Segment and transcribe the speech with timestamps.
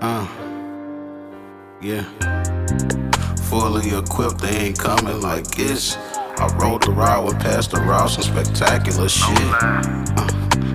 [0.00, 0.28] Uh,
[1.80, 2.04] yeah.
[3.48, 5.96] Fully equipped, they ain't coming like this.
[5.96, 9.36] I rode the ride with Pastor Ross and spectacular shit.
[9.62, 10.28] Uh,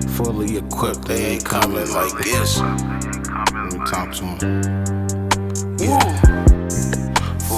[0.08, 2.58] fully equipped, they ain't coming like this.
[2.58, 5.78] Let me talk to him.
[5.78, 6.43] Yeah.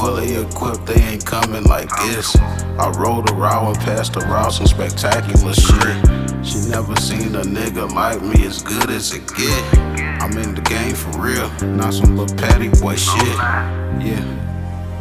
[0.06, 2.36] Fully equipped, they ain't coming like this.
[2.36, 6.46] I rode around and passed around some spectacular shit.
[6.46, 9.78] She never seen a nigga like me as good as it get.
[10.22, 13.36] I'm in the game for real, not some little petty boy shit.
[13.98, 14.22] Yeah.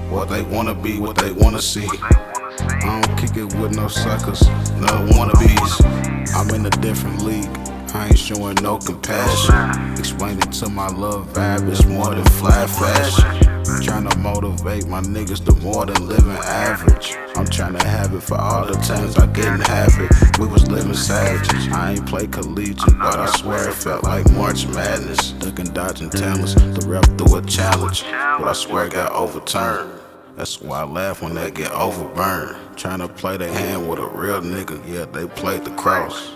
[0.10, 1.88] What they wanna be, what they wanna see.
[2.02, 4.41] I don't kick it with no suckers,
[4.82, 5.85] no wannabes.
[6.34, 7.65] I'm in a different league.
[7.95, 9.94] I ain't showing no compassion.
[9.98, 13.55] Explaining to my love vibe, it's more than flat fashion.
[13.81, 17.16] Trying to motivate my niggas to more than living average.
[17.35, 20.40] I'm trying to have it for all the times I didn't have it.
[20.40, 21.71] We was living savages.
[21.71, 25.32] I ain't play collegiate, but I swear it felt like March Madness.
[25.32, 30.01] Ducking, dodging talents, the rep through a challenge, but I swear it got overturned.
[30.35, 32.76] That's why I laugh when they get overburned.
[32.76, 36.32] Trying to play the hand with a real nigga, yeah, they played the cross.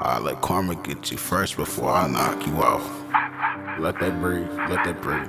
[0.00, 2.88] I let karma get you first before I knock you off.
[3.80, 5.28] Let that breathe, let that breathe.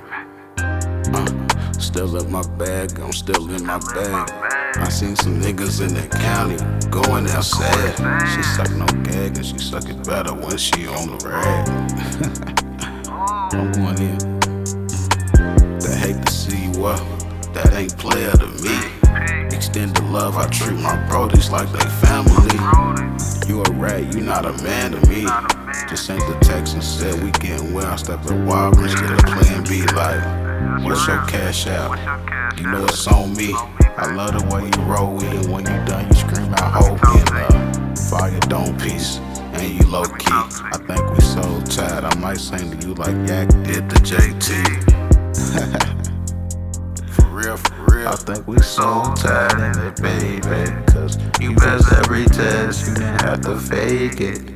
[1.12, 4.30] Uh, still in my bag, I'm still in my bag.
[4.76, 6.56] I seen some niggas in the county
[6.88, 7.96] going outside.
[8.28, 11.68] She sucking on gag and she suck it better when she on the rag.
[13.52, 14.18] I'm going in.
[15.80, 17.00] They hate to see you up,
[17.54, 18.79] that ain't player to me.
[20.10, 22.58] The love, I treat my brodies like they family.
[23.46, 25.22] You a rat, you not a man to me.
[25.88, 27.96] Just sent the text and said we getting well.
[27.96, 31.96] Step at Walgreens, get a plan B like, what's your cash out?
[32.58, 33.54] You know it's on me.
[33.54, 35.46] I love the way you roll with it.
[35.48, 39.18] When you done, you scream out hope in uh, fire dome piece.
[39.54, 40.26] And you low key.
[40.28, 42.02] I think we so tired.
[42.02, 45.96] I might sing to you like Yak did to JT.
[47.40, 48.08] real, for real.
[48.08, 50.70] I think we so tired in it, baby.
[50.92, 54.52] Cause you passed every test, you didn't have to fake it.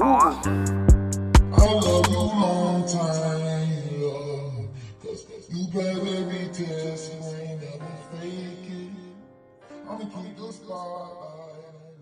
[0.00, 4.68] I love you long time, love.
[5.02, 8.90] Cause you passed every test, you ain't never fake it.
[9.88, 12.01] I'ma keep the spotlight.